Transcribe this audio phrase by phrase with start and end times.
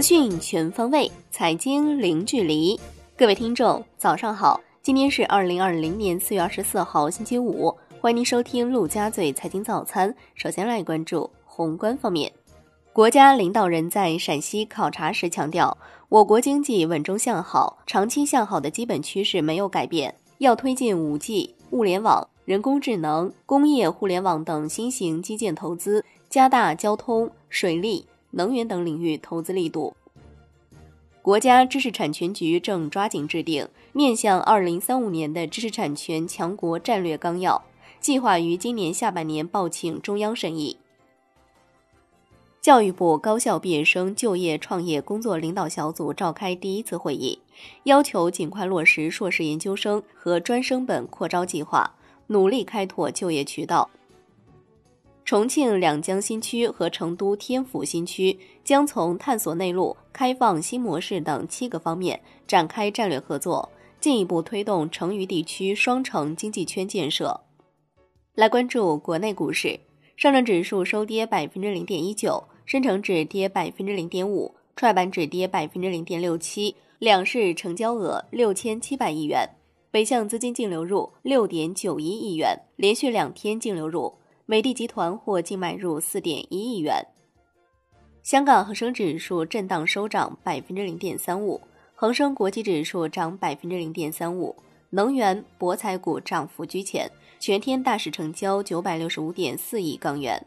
[0.00, 2.80] 资讯全方位，财经零距离。
[3.18, 4.58] 各位听众，早上好！
[4.80, 7.76] 今天是二零二零年四月二十四号，星期五。
[8.00, 10.14] 欢迎您收听陆家嘴财经早餐。
[10.34, 12.32] 首先来关注宏观方面，
[12.94, 15.76] 国家领导人在陕西考察时强调，
[16.08, 28.06] 我国经济稳中向好、长期向好的基本趋势没有改变，要推进五 G、物联网、人工智能、工业互联网等新型基建投资，加大交通、水利。
[28.32, 29.94] 能源等领域投资力度。
[31.22, 37.62] 国家知识产权局正抓紧制定面向二零三五年的知识产权强国战略纲要，
[38.00, 40.78] 计划于今年下半年报请中央审议。
[42.62, 47.38] 教育部高校毕业生就业创业工作领导小组召开第一次会议，
[47.84, 51.94] 要求尽快落实硕士研究生和专升本扩招计划，
[52.26, 53.88] 努力开拓就业渠道。
[55.30, 63.70] 重庆两江新区和成都天府新区将从探索内陆、开放新模式等七个方面展开战略合作，
[64.00, 67.42] 进一步推动成渝地区双城经济圈建设。
[68.34, 69.78] 来关注国内股市，
[70.16, 79.48] 上证指数收跌百分之零点一九，深成指跌百分之零点五，创业板指跌百分之零点六七，两市成交额六千七百亿元，
[79.92, 84.18] 北向资金净流入六点九一亿元，连续两天净流入。
[84.50, 87.06] 美的集团或净买入四点一亿元。
[88.24, 91.60] 香港恒生指数震荡收涨百分之零点三五，
[91.94, 94.56] 恒生国际指数涨百分之零点三五。
[94.90, 100.44] 能源、博彩股涨幅居前，全天大市成交九百六十五点四亿港元。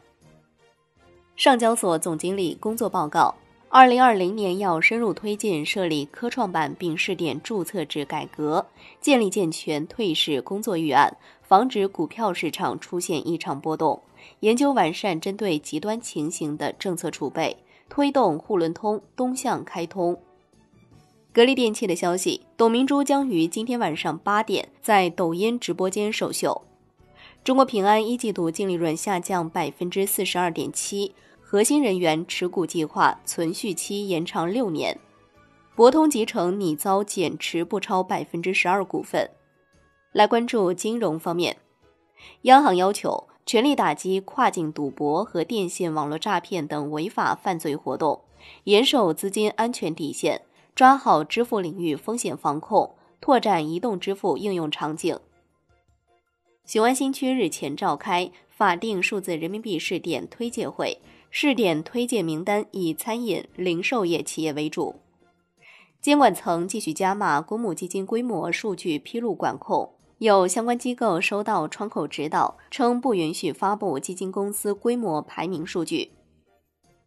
[1.34, 3.34] 上交所总经理工作报告：
[3.76, 8.66] 二零二零年要深入推进设立科创板并试点注册制改革，
[9.00, 11.16] 建立健全退市工作预案。
[11.42, 14.00] 防止股票市场出现异常波动，
[14.38, 17.56] 研究完善针对极端情形的政策储备，
[17.88, 20.16] 推动沪伦通东向开通。
[21.32, 26.62] 格力电器的消息，董明珠将于今天晚上八点在抖音直播间首秀。
[27.42, 31.12] 中国平安一季度净利润下降百分之四十二点七，
[31.54, 34.98] 核心人员持股计划存续期延长六年。
[35.76, 39.30] 博通集成拟遭减持不超百分之十二股份。
[40.10, 41.58] 来关注金融方面，
[42.42, 48.22] 央行要求全力打击跨境赌博和电信网络诈骗等违法犯罪活动，
[48.64, 50.42] 严守资金安全底线，
[50.74, 55.16] 抓好支付领域风险防控，拓展移动支付应用场景。
[56.66, 60.98] 雄安新区日前召开法定数字人民币试点推介会，
[61.36, 65.00] 试点推介名单以餐饮、零售业企业为主。
[66.00, 69.94] 监管层继续加码公募基金规模数据披露管控。
[70.18, 76.12] 有相关机构收到窗口指导，称不允许发布基金公司规模排名数据。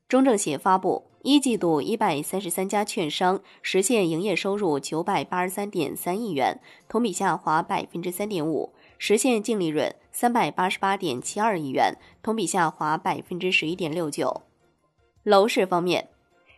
[0.10, 6.60] 中证协发布一季度一百三十三家券商实现营业收入九百八十三点三亿元，
[6.90, 14.44] 同比下滑百分之三点五；实现净利润三百八十八点七二亿元，同比下滑百分之十一点六九。
[15.24, 16.10] 楼市方面。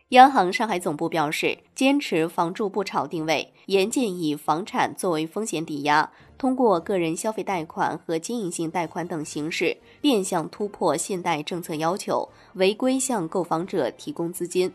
[0.10, 14.74] 央行上海总部表示，坚持房住不炒定位，严禁以房产作为风险抵押，通过个人消费贷款和经营性贷款等形式变相突破信贷政策要求，违规向购房者提供资金。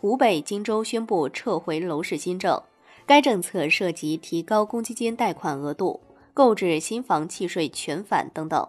[0.00, 2.62] 湖北荆州宣布撤回楼市新政，
[3.04, 6.00] 该政策涉及提高公积金贷款额度、
[6.34, 8.68] 购置新房契税全返等等。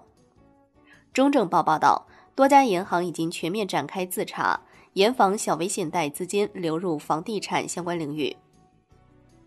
[1.12, 4.62] 中证报报道，多家银行已经全面展开自查。
[4.94, 8.34] 严防小微信贷资金流入房地产相关领域。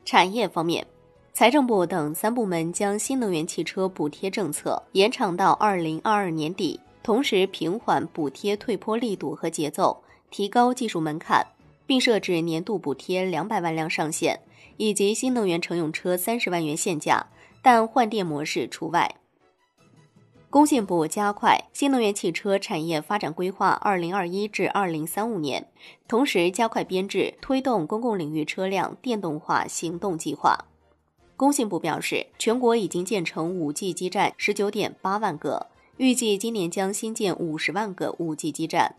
[0.04, 0.86] 产业方面，
[1.32, 11.46] 财政部等三部门将新能源汽车补贴政策延长到二零二二年底，同时平缓补贴退坡力度和节奏，提高技术门槛，
[11.86, 14.38] 并设置年度补贴两百万辆上限，
[14.76, 17.26] 以及新能源乘用车三十万元限价，
[17.62, 19.16] 但换电模式除外。
[20.50, 25.68] 工信部加快新能源汽车产业发展规划（二零二一至二零三五年），
[26.08, 30.64] 同时加快编制，推动公共领域车辆电动化行动计划。
[31.36, 35.66] 工信部表示，全国已经建成五 G 基站十九点八万个，
[35.98, 38.96] 预计今年将新建五十万个五 G 基站。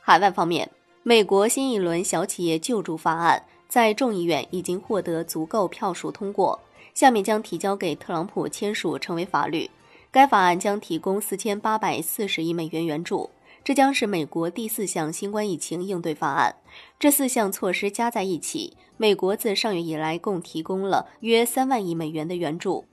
[0.00, 0.70] 海外方面，
[1.02, 6.60] 美国新一轮小企业救助法案在众议院已经获得足够票数通过，
[6.98, 9.70] 下面将提交给特朗普签署，成为法律。
[10.10, 13.30] 该法案将提供四千八百四十亿美元援助，
[13.62, 16.56] 这将是美国第四项新冠疫情应对法案。
[16.98, 22.84] 这四项措施加在一起，美国自上月以来共提供了约三万亿美元的援助。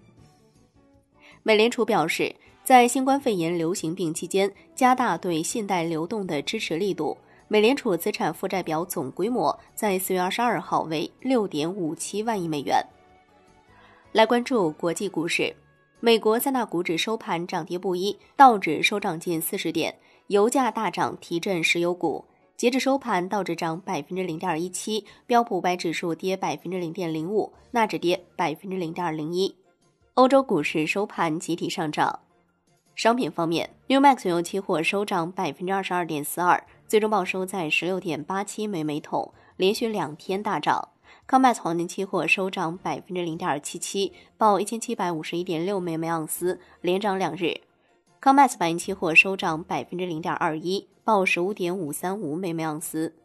[1.42, 7.18] 美联储表示，在新冠肺炎流行病期间，加大对信贷流动的支持力度，
[7.48, 12.86] 美联储资产负债表总规模在四月二十二号为六点五七万亿美元。
[14.15, 15.53] 来关注国际股市，
[16.00, 19.94] 美国三大股指收盘涨跌不一，道指收涨近四十点，
[20.27, 22.23] 油价大涨提振石油股。
[22.56, 29.53] 截至收盘，道指涨百分之零点一七，标普五百指数跌百分之零点零五，纳指跌百分之零点零一。
[30.13, 32.21] 欧洲股市收盘集体上涨。
[32.95, 40.88] 商品方面，New Max 原油期货收涨百分之二十二点四二，最终报收在十六点八七美每桶，连续两天大涨。
[41.28, 47.62] COMEX 黄金期货收涨百分之零点七七，报一千七百五十一点六美每盎司，连涨两日。
[48.22, 53.16] COMEX 白银期货收涨百分之零点二一，报十五点五三五美每盎司。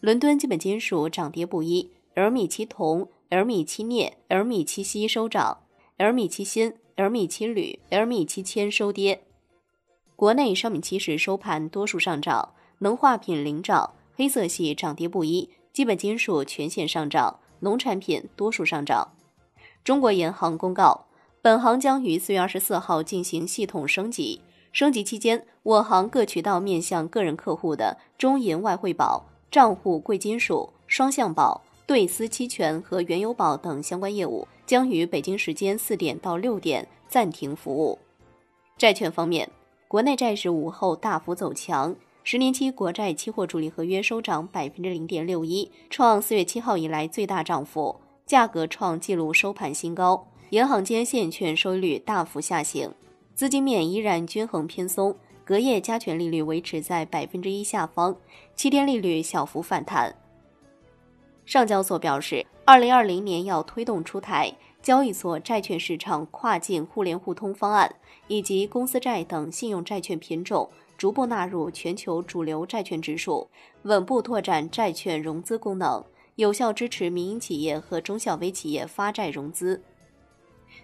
[0.00, 5.58] 伦敦基本金属涨跌不一，L 米七铜、L 米七镍、L 米七锡收涨
[5.96, 6.74] ，L 米七锌。
[6.96, 9.22] L 米七铝、L 米七铅收跌。
[10.14, 19.12] 国内商品期市收盘多数上涨，能化品领涨，黑色系涨跌不一，基本金属全线上涨，农产品多数上涨。
[19.82, 21.06] 中国银行公告，
[21.40, 24.40] 本行将于四月二十四号进行系统升级，
[24.72, 31.62] 升级期间，我行各渠道面向个人客户的中银外汇宝、账户贵金属、双向宝。
[31.84, 37.98] 对私期权和原油宝等相关业务将于北京时间四点到六点暂停服务。
[38.78, 39.50] 债券方面，
[39.88, 50.28] 国内债市午后大幅走强，十年期国债期货主力合约收涨百分之零点六一，创四月七号以来最大涨幅，价格创纪录收盘新高。
[50.50, 52.92] 银行间现券收益率大幅下行，
[53.34, 58.16] 资金面依然均衡偏松，隔夜加权利率维持在百分之一下方，
[58.54, 60.14] 七天利率小幅反弹。
[61.44, 67.94] 上交所表示，二零二零年要推动出台交易所债券市场跨境互联互通方案，
[68.26, 70.68] 以及公司债等信用债券品种
[70.98, 73.48] 逐步纳入全球主流债券指数，
[73.82, 79.80] 稳步拓展债券融资功能，有效支持民营企业和中小微企业发债融资。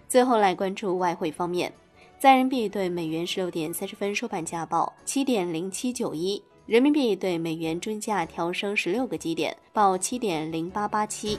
[0.08, 1.72] 最后来关注外汇方面，
[2.20, 6.40] 在人民币对美元十六点三十分收盘价报七点零七九一。
[6.66, 11.38] 人民币对美元均价调升十六个基点，报七点零八八七。